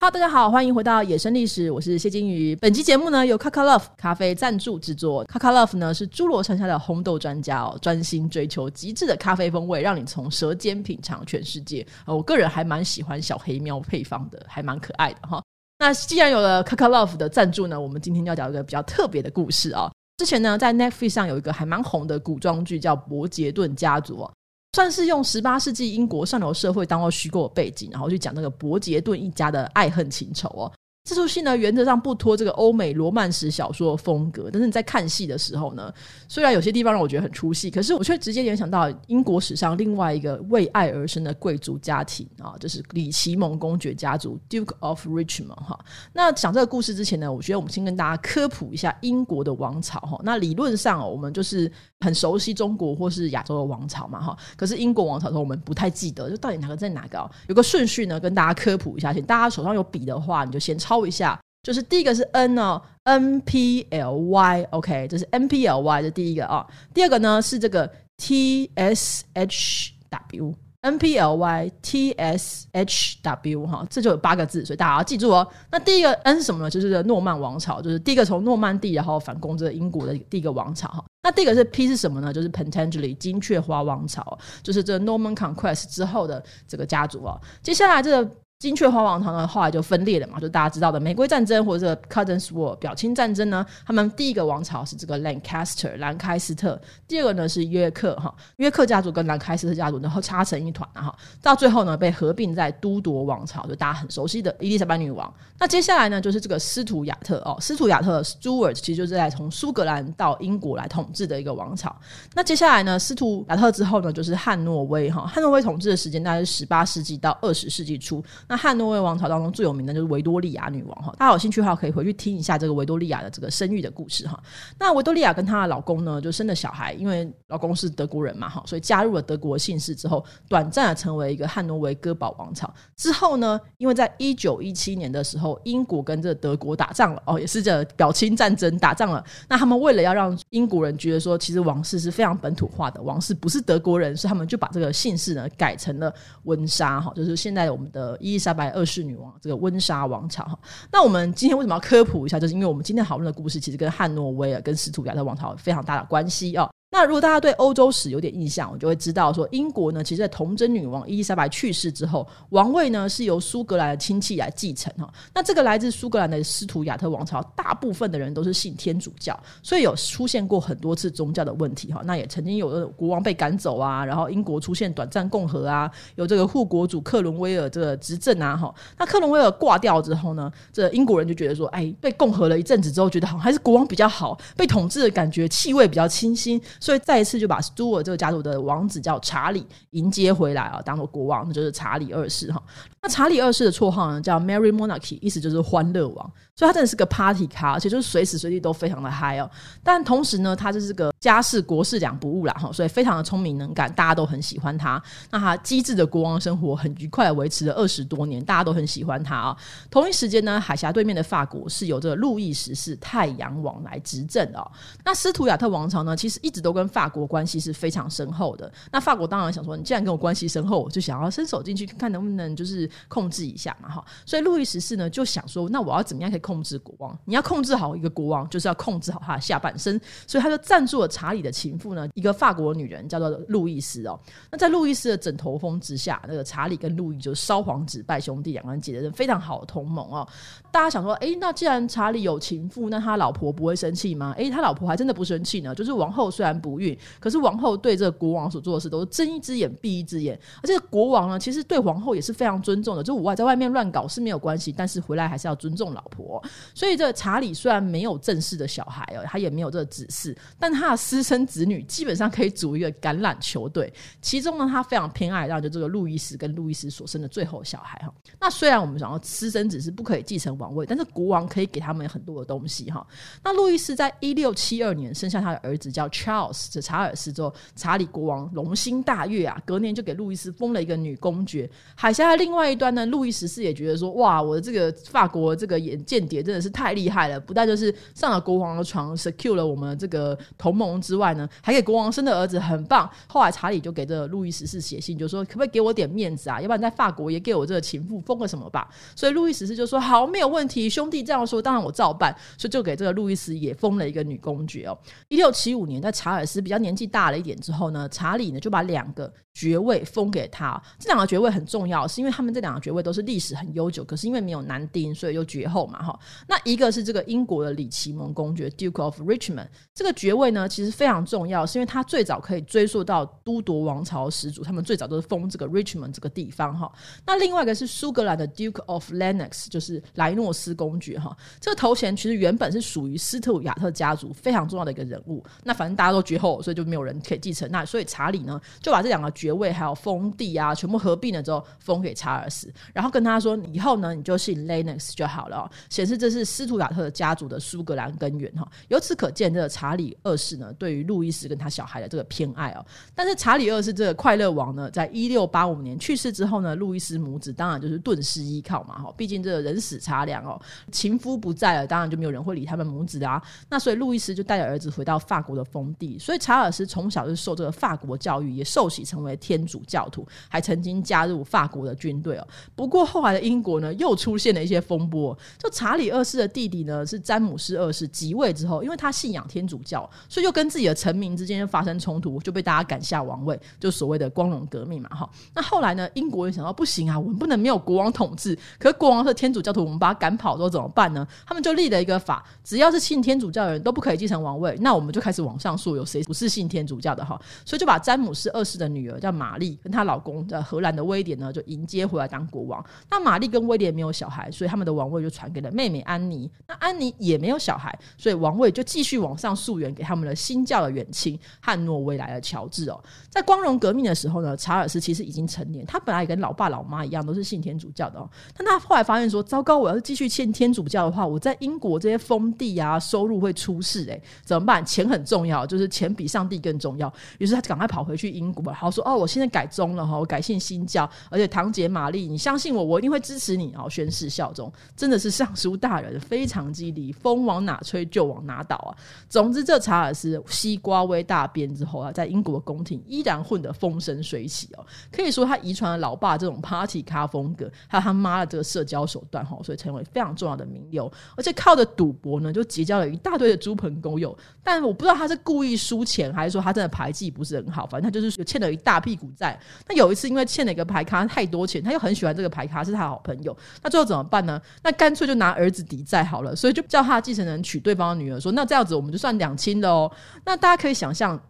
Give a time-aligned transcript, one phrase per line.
[0.00, 2.54] 哈喽，大家好，欢迎回到野生历史，我是谢金鱼。
[2.54, 5.26] 本期节目呢由 Kakalove 咖啡赞助制作。
[5.26, 11.84] Kakalove 呢是侏罗山下的烘豆专家哦，专心追求极致的咖啡风味，让你从舌尖品尝全世界。
[12.06, 15.42] 我个人还蛮喜欢小黑喵配方的，还蛮可爱的哈。
[15.80, 19.90] 那既然有了 Kakalove 的赞助呢，我们今天要讲一个比较特别的故事啊。
[20.18, 24.32] 之前呢，在 Netflix 上有一个还蛮红的古装剧叫《伯杰顿家族》哦。
[24.74, 30.72] 算是用十八世纪英国上流社会当做虚构的背景，然后去讲那个伯杰顿一家的爱恨情仇哦。
[31.08, 35.90] 这出戏呢，原则上不脱这个欧美罗曼史小说的风格，但是你在看戏的时候呢，
[36.28, 45.82] 虽然有些地方让我觉得很出戏，可是我却直接联想到英国史上另外一个为爱而生的贵族家庭啊，就是里奇蒙公爵家族 （Duke of Richmond） 哈。
[46.12, 50.20] 那讲这个故事之前呢，我觉得我们先跟大家科普一下英国的王朝哈。
[50.22, 57.18] 那理论上哦，我们就是很熟悉中国或是亚洲的王朝嘛哈，可是英国王朝的时候我们不太记得，就到底哪个在哪个？
[57.46, 59.14] 有个顺序呢，跟大家科普一下。
[59.14, 60.97] 请大家手上有笔的话，你就先抄。
[61.06, 66.66] 一下，就是第一个是 N 哦，N P L Y，OK，这是 N P L Y 的第一个啊。
[66.94, 75.46] 第二个呢是这个 T S H W，N P L Y T S H W 哈，这就有八个字，所以大家要记住哦。
[75.70, 76.70] 那第一个 N 是什么呢？
[76.70, 81.04] 就是诺曼王朝，就是第一个从诺曼底然后反攻这个英国的第一个王朝哈。
[81.22, 82.32] 那第一个是 P 是什么呢？
[82.32, 87.38] 就是 Pentangeli 金雀花王朝，就是这 Norman Conquest 之后的这个家族啊。
[87.62, 88.30] 接下来这个。
[88.58, 93.64] 金雀花王朝呢，后来就分裂了嘛，就大家知道的玫瑰战争或者是 Cuddons War 表亲战争呢。
[93.86, 105.32] 他们第一个王朝是这个 Lancaster 兰开斯特，第二个呢是约克哈，约克家族跟兰开斯特家族然后插成一团哈，到最后呢被合并在都铎王朝，就大家很熟悉的伊丽莎白女王。
[105.60, 111.94] 那接下来呢就是这个斯图亚特哦，斯图亚特 Stuart 其实就是在从苏格兰到英国来统治的一个王朝。
[112.34, 118.20] 那接下来呢斯图亚特之后呢就是汉诺威哈，汉诺威统治的时间大概是十八世纪到二十世纪初。
[118.48, 124.42] 那汉诺威王朝当中最有名的就是维多利亚女王哈，大家有兴趣的话可以回去听一下这个维多利亚的这个生育的故事哈。
[124.78, 132.72] 那维多利亚跟她的老公呢，就生了小孩，因为老公是德国人嘛哈，所以加入了德国姓氏之后，短暂的成为一个汉诺威哥堡王朝。
[132.96, 139.22] 之后呢，因为在一九一七年的时候，英国跟这德国打仗了哦，也是这表亲战争打仗了。
[139.48, 146.12] 那他们为了要让英国人觉得说，其实王室是非常本土化的，王室不是德国人，所以他们就把这个姓氏呢改成了
[146.44, 148.70] 温莎哈，就是现在我们的伊伊莎白。
[148.70, 150.58] 二世女王，这个温莎王朝。
[150.92, 152.38] 那我们今天为什么要科普一下？
[152.38, 156.70] 就是因为我们今天讨论的故事，其实跟汉诺威尔跟斯图亚特王朝有非常大的关系哦。
[156.98, 165.08] 那如果大家对欧洲史有点印象，我就会知道说，英国呢，其实在童贞女王伊丽莎白去世之后，王位呢是由苏格兰的亲戚来继承哈。
[165.32, 172.02] 那这个来自苏格兰的斯图亚特王朝，大部分的人都是信天主教，所以有出现过很多次宗教的问题哈。
[172.04, 178.74] 那也曾经有的国王被赶走啊，然后英国出现短暂共和啊，有这个护国主克伦威尔这个执政啊哈。
[178.98, 186.60] 那克伦威尔挂掉之后呢，这英国人就觉得说，哎，被共和了一阵子之后，觉得好像还是国王比较好，被统治的感觉气味比较清新。
[186.88, 192.62] 所以再一次就把斯图尔这个家族的王子叫查理迎接回来啊，当做国王，那就是查理二世哈。
[193.02, 199.50] 那查理二世的绰号呢叫 Merry Monarchy，意思就是欢乐王，所以他真的是个 party 咖，而且就是随时随地都非常的嗨哦。
[199.84, 205.00] 但同时呢，他就是个家事国事两不误啦哈，所以非常的聪明能干，大家都很喜欢他。
[205.30, 209.56] 那他机智的国王生活很愉快维持了二十多年，大家都很喜欢他啊。
[209.90, 214.66] 同一时间呢，海峡对面的法国是由这个路易十四太阳王来执政哦。
[215.04, 218.72] 那斯图亚特王朝呢，其实一直都跟法国关系是非常深厚的。
[218.92, 222.88] 那法国当然想说，你既然跟我关系深厚，我就想要伸手进去看能不能就是。
[223.08, 227.18] 控制一下嘛，哈，所以路易十四呢就想说，那我要怎么样可以控制国王？
[227.24, 234.18] 你要控制好一个国王，就是要控制好他的下半身，所以他就赞助了查理的情妇呢，一个法国女人叫做路易斯哦。
[234.50, 240.26] 那在路易斯的枕头风之下，那个查理跟路易就是烧黄纸拜兄弟，两个人结成非常好的同盟哦。
[240.70, 244.34] 大家想说，哎，那既然查理有情妇，那他老婆不会生气吗？
[244.36, 245.74] 哎，他老婆还真的不生气呢。
[245.74, 253.02] 就是王后虽然不孕，可是王后对这个国王所做的事都是睁一只眼闭一只眼，而且国王呢，其实对皇后也是非常尊重的。
[253.02, 256.42] 就我外在外面乱搞是没有关系，但是回来还是要尊重老婆。
[256.74, 263.92] 所以这查理虽然没有正式的小孩哦，他也没有这个子嗣，但他的私生子女基本上可以组一个橄榄球队。
[264.20, 268.12] 其中呢，他非常偏爱让就这个路易斯跟路易斯所生的最后小孩哈。
[268.40, 273.06] 那虽然我们讲到私生子是不可以继承王位，但是国王可以给他们很多的东西哈。
[273.44, 276.47] 那路易斯在一六七二年生下他的儿子叫 Charles。
[276.82, 281.68] 查尔斯之后，查理国王龙心大悦啊，隔年就给路易斯封了一个女公爵。
[281.94, 293.08] 海峡的另外一端呢，路易十四也觉得说，哇，我的这个法国这个眼间谍真的是太厉害了，不但就是上了国王的床，secure 了我们这个同盟之外呢，还给国王生的儿子很棒。
[293.26, 296.60] 后来查理就给这个路易十四写信，就说可不可以给我点面子啊？
[296.60, 298.88] 要不然在法国也给我这个情妇封个什么吧。
[299.14, 302.34] 所以路易十四就说好，没有问题，兄弟这样说，当然我照办。
[302.56, 304.98] 所以就给这个路易斯也封了一个女公爵哦。
[305.28, 310.80] 一六七五年，在查尔斯比较年纪大了一点之后呢，查理呢就把两个爵位封给他。
[311.00, 316.16] 这两个爵位很重要，是因为他们这两个爵位都是历史很悠久，可是因为没有男丁，所以又绝后嘛哈。
[316.46, 326.92] 那一个是这个英国的里奇蒙公爵 （Duke of Richmond），这个爵位呢其实非常重要，是因为他最早可以追溯到都铎王朝始祖，他们最早都是封这个 Richmond 这个地方哈。
[327.26, 331.36] 那另外一个是苏格兰的 Duke of Lennox，就是莱诺斯公爵哈。
[331.58, 335.44] 这个头衔其实原本是属于斯图亚特家族非常重要的一个人物。
[335.64, 337.68] 那反正大家都绝后，所以就没有人可以继承。
[337.72, 348.68] 那所以查理呢就把这两个爵爵位还有封地啊全部合并了之后封给查尔斯，然后跟他说以后呢你就姓 lennx 就好了，哦，显示这是斯图亚特家族的苏格兰根源哈。
[348.88, 352.84] 由此可见，这个查理二世呢对于路易斯跟他小孩的这个偏爱哦。
[353.14, 359.10] 但是查理二世这个快乐王呢，在一六八五年去世之后呢，路易斯母子当然就是顿失依靠嘛哈。
[359.16, 360.60] 毕竟这个人死茶凉哦，
[360.92, 363.42] 情夫不在了，当然就没有人会理他们母子啊。
[363.70, 372.46] 那所以路易斯就带着儿子回到法国的封地，所以查尔斯从小就受这个法国教育，也受洗成为天主教徒，还曾经加入法国的军队哦。
[372.76, 375.36] 不过后来的英国呢，又出现了一些风波。
[375.58, 385.08] 就查理二世的弟弟呢，是詹姆斯二世即位之后，因为他信仰天主教，所以就跟自己的臣民之间发生冲突，就被大家赶下王位，就所谓的光荣革命嘛。
[385.10, 391.26] 哈，那后来呢，英国人想到不行啊，我们不能没有国王统治，可是国王是天主教徒，我们把他赶跑之后怎么办呢？
[391.46, 394.76] 他们就立了一个法，只要是信天主教的人都不可以继承王位。
[394.80, 397.40] 那我们就开始往上说，有谁不是信天主教的哈？
[397.64, 402.84] 所以就把詹姆斯二世的女儿叫玛丽跟她老公在荷兰的威廉呢，就迎接回来当国王。
[403.10, 406.50] 那玛丽跟威廉没有小孩，所以他们的王位就传给了妹妹安妮。
[406.66, 413.00] 那安妮也没有小孩，所以王位就继续往上溯源给他们的新教的远亲汉诺威来的乔治哦。
[413.28, 418.28] 在光荣革命的时候呢，查尔斯其实已经成年，他本来也跟老爸老妈一样都是信天主教的哦。
[418.56, 424.84] 但他后来发现说，糟糕，我要是继续信天主教的话，我在英国这些封地啊，收入会出事诶、欸，怎么办？
[424.84, 427.12] 钱很重要，就是钱比上帝更重要。
[427.38, 438.90] 于是他赶快跑回去英国，然后说：“哦，我现在改宗了哈，我改信新教，而且堂姐玛丽，你相信我，我一定会支持你。”哦宣誓效忠，真的是尚书大人非常激励，风往哪吹就往哪倒啊。
[439.28, 444.84] 总之，这查尔斯西瓜威大变之后啊，在英国宫廷依然混得风生水起哦。
[445.10, 451.10] 可以说，他遗传了老爸这种 party 咖风格，还有他妈的这个社交手段哈，所以成为非常重要的名流。
[451.36, 454.36] 而且靠着赌博呢，就结交了一大堆的猪朋狗友。
[454.62, 457.86] 但我不知道他是故意输钱，还是说他真的牌技不是很好。
[457.86, 459.58] 反正他就是欠了一大屁股债。
[459.86, 463.56] 那有一次，因为欠了一个牌咖太多钱，他又很喜欢这个牌咖，是他好朋友。
[463.82, 464.60] 那最后怎么办呢？
[464.82, 466.54] 那干脆就拿儿子抵债好了。
[466.54, 470.10] 所以就叫他继承人娶对方的女儿，说那这样子我们就算两清了哦。
[470.44, 471.40] 那大家可以想象，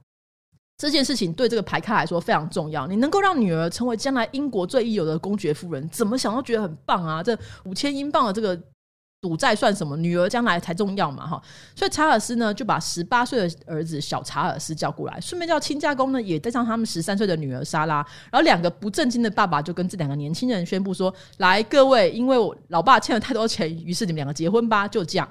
[0.76, 2.86] 这件事情对这个牌咖来说非常重要。
[2.86, 7.22] 你能够让女儿成为将来英国最一流的公爵夫人，怎么想都觉得很棒啊！
[7.22, 8.58] 这五千英镑的这个。
[9.20, 9.96] 赌债算什么？
[9.96, 11.26] 女儿将来才重要嘛！
[11.26, 11.42] 哈，
[11.74, 17.96] 所以查尔斯呢就把十八岁的儿子小查尔斯叫过来，顺便叫亲家公呢也带上他们十三岁的女儿莎拉。
[18.30, 25.28] 然后两个不正经的爸爸就跟这两个年轻人宣布说：“来，各位，因为我老爸欠了太多钱，于是你们两个结婚吧。”就这样。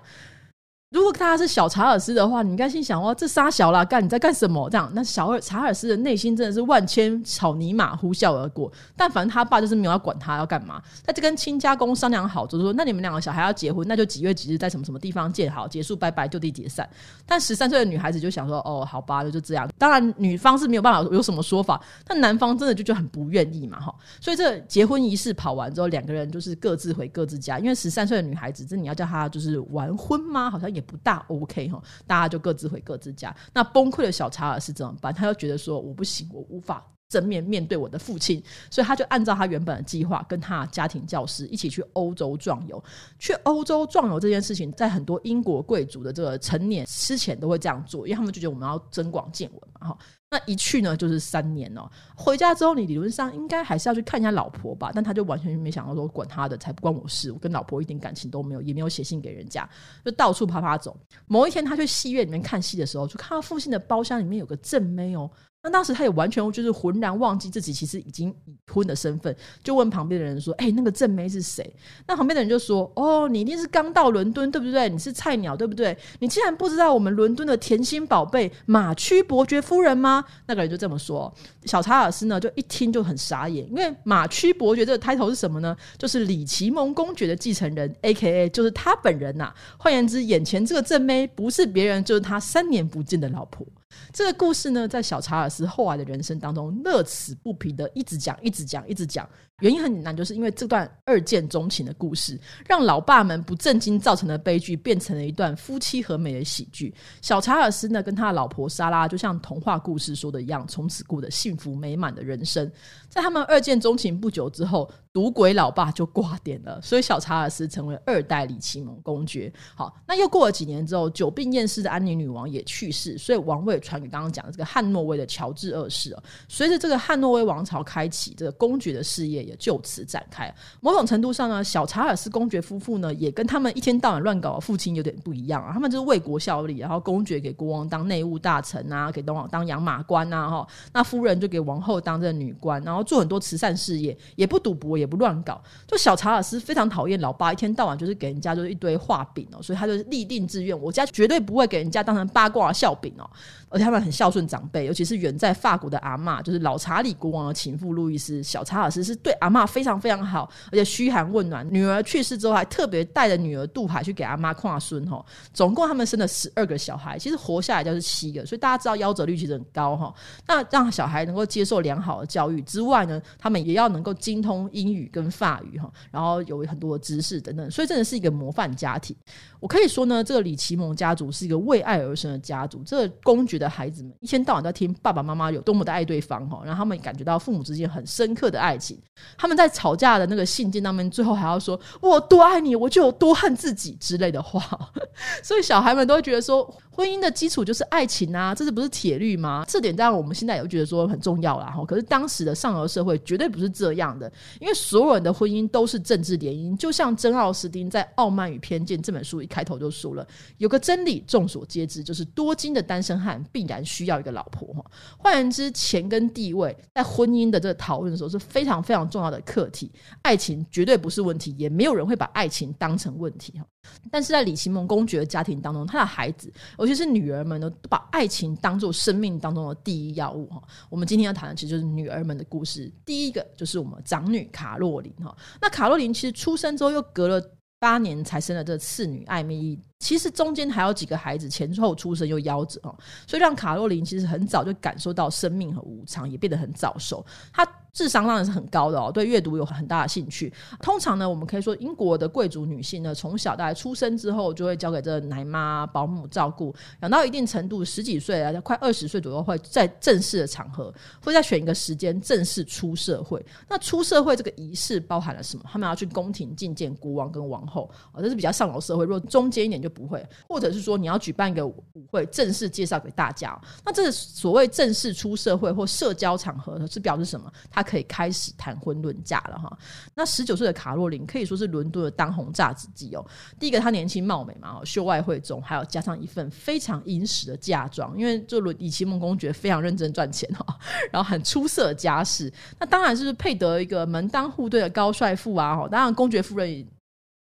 [0.89, 4.69] 如果他是小查尔斯的话，你应该心想：哦，这仨小啦，干你在干什么？
[4.69, 8.71] 这样，那小尔查尔斯的内心真的是万千草泥马呼啸而过。
[8.95, 16.89] 但反正他爸就是没有要管他要干嘛，他就跟亲家公商量好，就是说，那你们两个小孩要结婚，那就几月几日在什么什么地方见好，结束，拜拜，就地解散。
[17.25, 19.69] 但十三岁的女孩子就想说：哦，好吧，就这样。
[19.77, 23.93] 当然，女方是没有办法有什么说法，但男方真的就就很不愿意嘛，哈。
[24.21, 30.49] 所以这结婚仪式跑完之后，两个人就是各自回各自家，因为十三岁的女孩子，这你要叫她就是完婚吗？
[30.49, 30.76] 好像。
[30.77, 33.35] 也不大 OK 哈，大家就各自回各自家。
[33.51, 35.13] 那崩溃的小查尔是怎么办？
[35.13, 42.83] 他又觉得说，我不行，我无法正面面对我的父亲，所以他就按照他原本的计划，跟他家庭教师一起去欧洲壮游。
[43.17, 49.97] 去欧洲壮游这件事情，在很多英国贵族的这个成年之前都会这样做，因为他们就觉得我们要增广见闻嘛哈。
[50.29, 51.89] 那一去呢，就是三年哦。
[52.13, 57.31] 回家之后，你理论上应该还是要去看一下老婆吧，但他就完全没想到说，管他的，才不关我事。
[57.31, 59.67] 我跟老婆一点感情都没有，也没有写信给人家，
[60.03, 60.97] 就到处趴趴走。
[61.27, 65.31] 某一天，他去戏院里面看戏的时候，就看到父亲的包厢里面有个正妹哦。
[65.67, 71.75] 那当时他也完全就是浑然忘记自己其实已经已婚的身份，就问旁边的人说：“哎、那个正妹是谁？”
[72.07, 74.87] 那旁边的人就说：“哦，你一定是刚到伦敦，对不对？
[74.87, 75.97] 你是菜鸟，对不对？
[76.19, 81.33] 你竟然不知道我们伦敦的甜心宝贝马屈伯爵夫人吗？”那个人就这么说。
[81.65, 85.75] 小查尔斯呢，就一听就很傻眼，因为马屈伯爵这个 title 是什么呢？
[85.97, 88.47] 就是李奇蒙公爵的继承人，A.K.A.
[88.49, 93.67] 就是他本人呐、换言之，眼前这个正妹不是别人，就是他三年不见的老婆。
[94.13, 99.27] 这个故事呢，在小查尔斯后来的人生当中，乐此不疲的一直讲，一直讲，一直讲。
[99.61, 106.93] 原因很简单，就是因为这段二见钟情的故事，让老爸们不正经造成的悲剧，变成了一段夫妻和美的喜剧。
[107.23, 112.71] 小查尔斯呢，跟他的老婆莎拉，就像童话故事说的一样，从此过得幸福美满的人生。
[113.09, 119.51] 在他们二见钟情不久之后，赌鬼老爸就挂点了，所以小查尔斯成为二代李奇蒙公爵。
[119.73, 126.15] 好，那又过了几年之后，久病厌世的安妮女王也去世，所以王位传给刚刚讲的这个汉诺威的乔治二世。
[126.47, 130.53] 随着这个汉诺威王朝开启，这个公爵的事业也就此展开。
[130.81, 135.71] 某种程度上呢，小查尔斯公爵夫妇呢，也跟他们一天到晚乱搞的父亲有点不一样啊。
[135.73, 140.67] 他们就是为国效力，然后公爵给国王当内务大臣啊，给东王当养马官啊，哈。
[140.93, 145.61] 那夫人就给王后当这个女官，然后做很多慈善事业，也不赌博，也不乱搞。
[145.87, 153.29] 就小查尔斯非常讨厌老爸，一天到晚就是给人家就是一堆画饼哦，所以他就是立定志愿，我家绝对不会给人家当成八卦笑柄哦。
[153.69, 158.41] 而且他们很孝顺长辈，尤其是远在法国的阿嬷，就是老查理国王的情妇路易斯。
[158.41, 161.67] 小查尔斯是对阿嬷非常非常好，而且嘘寒问暖。
[161.71, 165.23] 女儿去世之后，还特别带着女儿杜海去给阿嬷跨孙哈。
[165.53, 170.13] 总共他们生了十二个小孩，其实活下来就是七个，所以大家知道夭折率其实很高哈。
[170.47, 179.15] 那让小孩能够接受良好的教育之外呢，他们也要能够精通英语跟法语哈，然后有很多的知识等等，所以真的是一个模范家庭。
[179.59, 182.83] 我可以说呢，这个李奇蒙家族是一个为爱而生的家族。
[182.83, 188.99] 这个公爵的孩子们一天到晚都在听爸爸妈妈有多么的爱对方哈，让他们感觉到父母之间很深刻的爱情。
[189.35, 194.61] 他们在吵架的那个信件当中，最后还要说“我多爱你，我就有多恨自己”之类的话。
[195.41, 199.65] 所以小孩们都会觉得说，婚姻的基础就是爱情啊，这是不是铁律吗？
[199.67, 201.83] 这点当然我们现在也会觉得说很重要啦哈。
[201.85, 206.77] 可是当时的上流社会绝对不是这样的，因为所有人的婚姻都是政治联姻。
[206.77, 210.25] 就像珍奥斯汀在《傲慢与偏见》这本书一开头就说了，
[210.57, 214.85] 有个真理众所皆知，就是多金的单身汉必然需要一个老婆哈。
[215.17, 219.91] 换言之，钱跟地位在婚姻的这个讨论的时候是非常非常重重要的课题。
[220.21, 223.65] 爱情绝对不是问题，也没有人会把爱情当成问题哈。
[224.11, 230.61] 但是在李奇蒙公爵的家庭当中，他的孩子，尤其是女儿们呢，都把爱情当做生命当中的第一要务哈。
[230.89, 232.91] 我们今天要谈的其实就是女儿们的故事。
[233.05, 235.35] 第一个就是我们长女卡洛琳哈。
[235.59, 237.41] 那卡洛琳其实出生之后又隔了
[237.79, 239.79] 八年才生了这次女艾米丽。
[239.99, 242.95] 其实中间还有几个孩子前后出生又夭折哦，
[243.25, 247.25] 所以让卡洛琳其实很早就感受到生命和无常，也变得很早熟。
[247.51, 247.65] 她
[247.97, 250.53] 智商当然是很高的哦，对阅读有很大的兴趣。
[250.83, 263.43] 通常呢，我们可以说英国的贵族女性呢，从小大概出生之后就会交给这奶妈、保姆照顾，养到一定程度，十几岁啊，快二十岁左右，会在正式的场合，会再选一个时间正式出社会。
[263.67, 265.63] 那出社会这个仪式包含了什么？
[265.67, 269.05] 他们要去宫廷觐见国王跟王后哦，这是比较上流社会。
[269.05, 273.59] 如果中间一点就不会，或者是说你要举办一个舞会，正式介绍给大家。
[273.83, 277.51] 那这所谓正式出社会或社交场合，是表示什么？
[277.71, 279.71] 他可以开始谈婚论嫁了哈。
[280.13, 283.25] 那十九岁的卡洛琳可以说是伦敦的当红炸子鸡哦。
[283.57, 290.65] 第一个，她年轻貌美嘛，秀外慧中，还有加上一份非常殷实的嫁妆，因为就李奇蒙公爵非常认真赚钱哈，
[291.11, 295.87] 然后很出色的家世，那当然是配得一个门当户对的高帅富啊。
[295.89, 296.85] 当然，公爵夫人。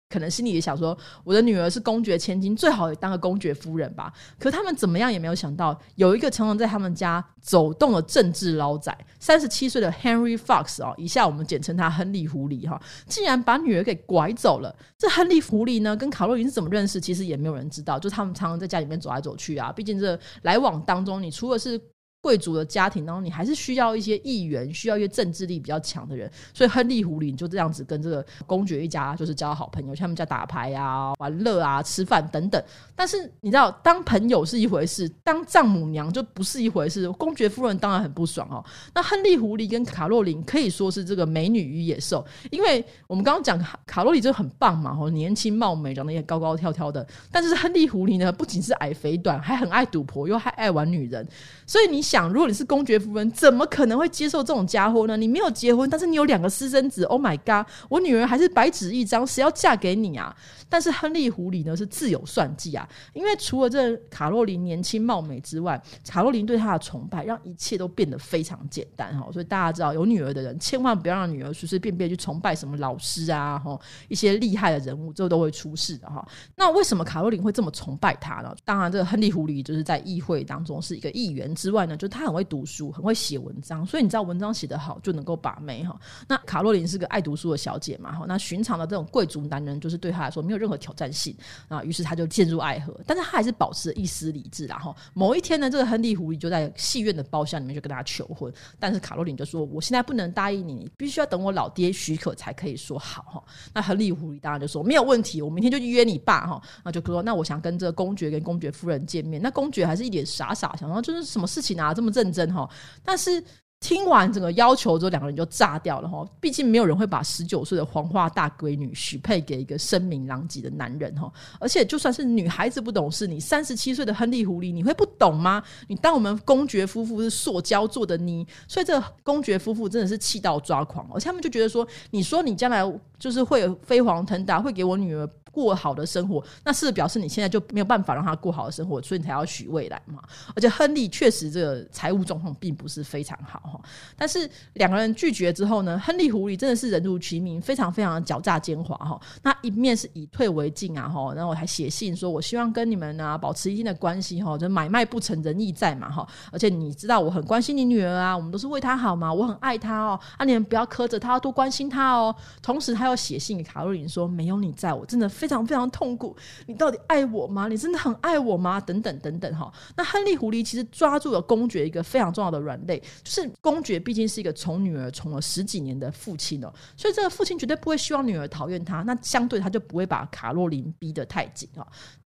[0.07, 4.13] 可能心里也想说，我的女儿是公爵千金，最好也当个公爵夫人吧。
[4.39, 14.73] 可他们怎么样也没有想到，有一个常常在他们家走动的政治捞仔，三十七岁的 Henry Fox 哦，以下我们简称他亨利狐狸哈，竟然把女儿给拐走了。
[14.97, 17.01] 这亨利狐狸呢，跟卡洛琳是怎么认识？
[17.01, 19.71] 其实也没有人知道，就他们常常在家里面走来走去啊。
[19.71, 21.81] 毕竟这来往当中，你除了是
[22.25, 26.27] 贵族的家庭当中，你还是需要一些议员，需要一些政治力比较强的人。
[26.55, 32.59] 所以亨利狐狸就这样子跟这个公爵一家就是交好朋友，像他们家打牌啊、玩乐啊、吃饭等等。
[32.95, 37.07] 但是你知道，当朋友是一回事，当丈母娘就不是一回事。
[37.11, 38.65] 公爵夫人当然很不爽哦。
[38.95, 47.05] 那亨利狐狸跟卡洛琳可以说是这个美女与野兽，因为我们刚刚讲卡洛琳就很棒嘛，哦，年轻貌美，长得也高高挑挑的。
[47.31, 51.23] 但是亨利狐狸呢，不仅是矮肥短，还很爱赌博，又还爱玩女人。
[51.67, 52.14] 所以你想。
[52.15, 55.17] 想，如果你是公爵夫人，怎么可能会接受这种家伙呢？
[55.17, 57.03] 你没有结婚，但是你有两个私生子。
[57.03, 57.69] Oh my god！
[57.89, 60.33] 我女儿还是白纸一张，谁要嫁给你啊？
[60.69, 69.29] 但是亨利狐狸呢是自有算计啊，因为除了这卡洛琳年轻貌美之外，卡洛琳对她的崇拜让一切都变得非常简单哈。
[69.33, 76.25] 所以大家知道，有女儿的人千万不要让女儿随随便便去崇拜什么老师啊哈，一些厉害的人物，这都会出事的哈。
[76.55, 78.55] 那为什么卡洛琳会这么崇拜他呢？
[78.63, 85.99] 当然，这个亨利狐狸就是在议会当中是一个议员之外呢，就就他很会读书，很会写文章，所以你知道文章写得好就能够把妹哈。
[86.27, 91.35] 那卡洛琳是个爱读书的小姐嘛哈，那寻常的这种贵族男人就是对她来说没有任何挑战性
[91.67, 94.67] 啊，于是他就陷入爱河，但是他还是保持了一丝理智。
[94.67, 103.43] 然后某一天呢，这个亨利狐狸就在戏院的包厢里面就跟他求婚，但是卡洛琳就说：“我现在不能答应你，你必须要等我老爹许可才可以说好。”哈，
[103.73, 112.69] 那亨利狐狸当然就说：“没有问题，我明天就约你爸。”哈，那就说：“那我想跟这个公爵跟公爵夫人见面。”那公爵还是一脸傻傻，想说就是什么事情啊，这么认真哈？
[113.03, 113.43] 但是。
[113.81, 116.25] 听完整个要求之后，两个人就炸掉了哈。
[116.39, 121.31] 毕竟没有人会把十九岁的黄花大闺女许配给一个声名狼藉的男人哈。
[121.59, 125.61] 而且就算是女孩子不懂事，你三十七岁的亨利狐狸，你会不懂吗？
[125.87, 132.81] 你当我们公爵夫妇是塑胶做的泥，所以这个公爵夫妇真的是气到抓狂，而且他们就觉得说，你说你将来
[133.19, 135.29] 就是会飞黄腾达，会给我女儿。
[135.55, 140.21] 过好的生活，那是表示你现在就没有办法让他过好的生活，所以你才要许未来嘛。
[140.53, 143.79] 而且亨利确实这个财务状况并不是非常好哈。
[144.17, 149.17] 但是两个人拒绝之后呢，亨利狐狸真的是人如其名，非常非常的狡诈奸猾哈。
[149.41, 156.27] 那一面是以退为进啊哈，然后还写信说，我希望跟你们啊保持一定的关系哈，就买卖不成仁义在嘛哈。
[156.51, 162.35] 而且你知道我很关心你女儿啊，我们都是为她好嘛，我很爱她哦，啊你们不要苛责她，要多关心她哦。
[162.61, 165.44] 同时他又写信给卡洛琳说，没有你在我真的非。
[165.45, 166.35] 非常非常痛苦，
[166.65, 167.67] 你到底爱我吗？
[167.67, 168.81] 你真的很爱我吗？
[168.81, 169.71] 等等等等哈。
[169.95, 179.03] 那亨利狐狸其实抓住了公爵一个非常重要的软肋，就是公爵毕竟是一个宠女儿宠了十几年的父亲哦，所以这个父亲绝对不会希望女儿讨厌他。
[179.03, 181.85] 那相对他就不会把卡洛琳逼得太紧啊。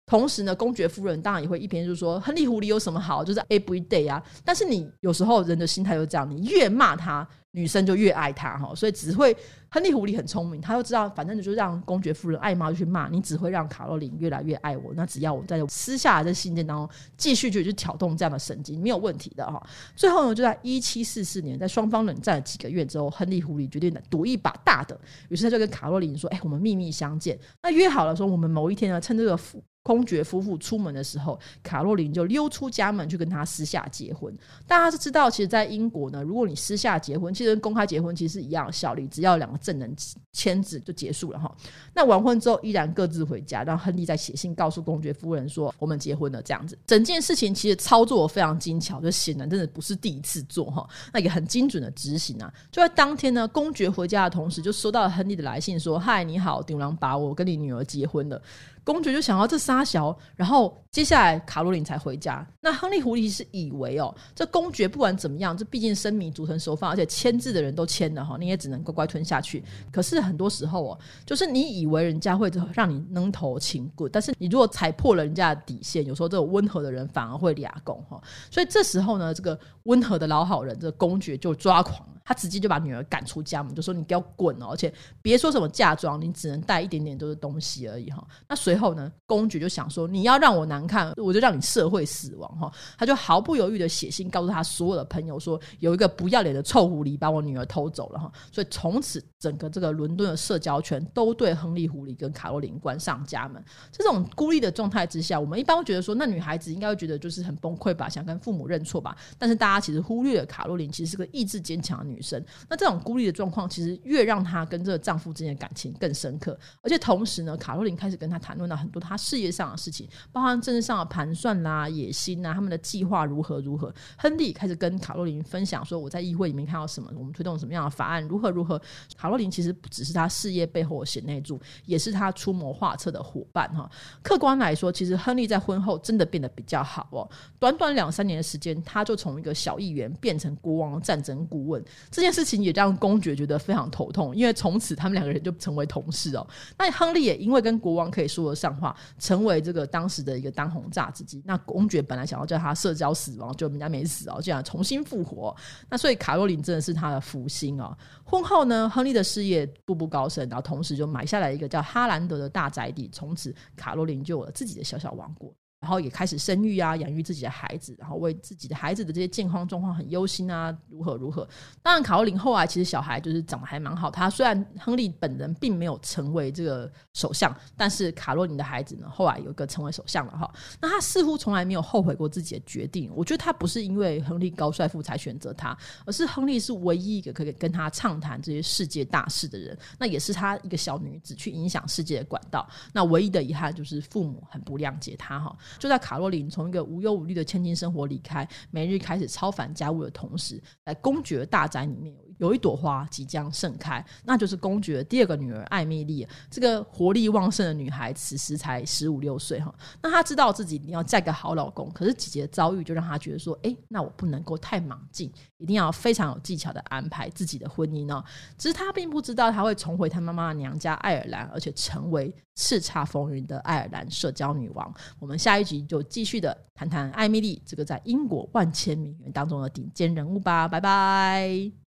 [0.06, 4.22] 同时呢，公爵夫人当然也会一边就是说亨利狐狸有什么好，就是 every day 啊。
[4.44, 7.28] 但是你有时候人的心态就是这样，你越骂他。
[7.56, 9.38] 女生就越爱他哈，所以只会
[9.70, 14.92] 亨利狐狸很聪明，他就知道，反正你就让公爵夫人爱骂就去骂，你只会让卡洛琳越来越爱我。
[14.96, 19.62] 那只要我在私下的信件当中继续就去挑动这样的神经，没有问题的哈。
[19.96, 29.38] 最后呢，就在一七四四年，在双方冷战了几个月之后，亨利狐狸决定赌一把大的，于是他就跟卡洛琳说：“哎，我们秘密相见。”那约好了说，我们某一天呢，趁这个
[29.84, 34.34] 公爵夫妇出门的时候，卡洛琳就溜出家门去跟他私下结婚。
[34.66, 39.94] 大家是知道，其实，在英国呢，如果你私下结婚，其实跟公开结婚其实是一样的效力，只要两个证人
[40.32, 41.54] 签字就结束了哈。
[41.94, 50.88] 那完婚之后，依然各自回家，让亨利在写信告诉公爵夫人说：“我们结婚了。”这样子，整件事情其实操作非常精巧，就显然真的不是第一次做哈。
[51.12, 52.52] 那也很精准的执行啊。
[52.72, 58.42] 就在当天呢，公爵回家的同时，就收到了亨利的来信，说：“嗨，你好，顶梁把我跟你女儿结婚了。”
[58.84, 62.46] 公爵就想要这仨小，然后接下来卡洛琳才回家。
[62.60, 69.64] 那亨利狐狸是以为哦，这公爵不管怎么样，这毕竟生米煮成熟饭，而且签字的人都签了哈，你也只能乖乖吞下去。
[69.92, 78.22] 可是很多时候哦，就是你以为人家会让你扔头轻棍，但是你如果踩破了人家的底线，有时候这种温和的人反而会俩攻哈。
[78.52, 82.22] 所以这时候呢，这个温和的老好人，这个公爵就抓狂了。
[82.24, 84.68] 他直接就把女儿赶出家门，就说：“你给我滚哦！
[84.72, 103.62] 而且别说什么嫁妆，你只能带一点点都是东西而已哈。”那随后呢，公爵就想说：“你要让我难看，我就让你社会死亡哈！”他就毫不犹豫的写信告诉他所有的朋友说：“有一个不要脸的臭狐狸把我女儿偷走了哈！”所以从此整个这个伦敦的社交圈都对亨利狐狸跟卡洛琳关上家门。
[103.92, 109.14] 这种孤立的状态之下，我们一般会觉得说，那女孩子应该会觉得就是很崩溃吧，想跟父母认错吧。
[109.38, 112.13] 但是大家其实忽略了卡洛琳其实是个意志坚强的女。
[112.14, 116.58] 女生，那这种孤立的状况，其实越让她跟这个丈夫之间的感情更深刻。
[116.82, 123.94] 而且同时呢，卡洛琳开始跟他谈论到很多她事业上的事情，包含政治上的盘算啦、野心呐，他们的计划如何如何。
[124.18, 128.82] 亨利开始跟卡洛琳分享说：“我在议会里面看到什么，我们推动什么样的法案，如何如何。”
[129.18, 133.90] 卡洛琳其实不只是他事业背后的贤内助，也是他出谋划策的伙伴哈。
[134.22, 137.30] 客观来说，其实亨利在婚后真的变得比较好哦。
[137.60, 141.84] 短短两三年的时间，他就从一个小议员变成国王战争顾问。
[142.12, 146.48] 这件事情也让公爵觉得非常头痛，因为从此他们两个人就成为同事哦。
[146.78, 151.42] 那亨利也因为跟国王可以说得上话，成为这个当时的一个当红炸子鸡。
[151.46, 155.56] 那公爵本来想要叫他社交死亡，就人家没死哦，竟然重新复活。
[155.90, 157.96] 那所以卡洛琳真的是他的福星哦。
[158.24, 165.54] 婚后呢，亨利的事业步步高升，然后同时就买下来一个叫哈兰德的大宅地，从此卡洛琳就有了自己的小小王国。
[165.84, 171.46] 然后也开始生育啊，养育自己的孩子，然后为自己的孩子的这些健康状况很忧心啊，如何如何。
[171.82, 174.10] 当然，卡洛琳后来其实小孩就是长得还蛮好。
[174.10, 180.50] 他虽然亨利本人并没有成为这个首相，但是卡洛琳的孩子呢，后来有一个成为首相了哈。
[180.80, 183.12] 那他似乎从来没有后悔过自己的决定。
[183.14, 189.78] 我觉得他不是因为亨利高帅富才选择他，而是亨利是唯一一个可以跟他畅谈这些世界大事的人。
[190.00, 192.66] 那也是他一个小女子去影响世界的管道。
[192.94, 195.54] 那唯一的遗憾就是父母很不谅解他哈。
[195.80, 206.28] 就在卡洛琳从一个无忧无虑的千金生活离开，每日开始操烦家务的同时，在公爵大宅里面有一朵花即将盛开，那就是公爵第二个女儿艾米莉。
[206.50, 209.74] 这个活力旺盛的女孩，此时才十五六岁哈。
[210.02, 218.24] 那她知道自己一定要嫁个好老公，可是姐姐的遭遇就让她觉得说：哎，那我不能够太莽进，一定要非常有技巧的安排自己的婚姻呢。
[218.58, 224.94] 只是她并不知道，她会重回她妈妈的娘家爱尔兰，而且成为叱咤风云的爱尔兰社交女王。
[225.20, 230.68] 我们下一集就继续的谈谈艾米莉这个在英国万千名媛当中的顶尖人物吧。
[230.68, 231.83] 拜拜。